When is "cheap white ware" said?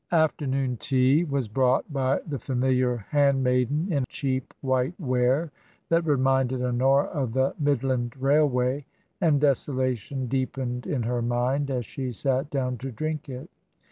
4.09-5.51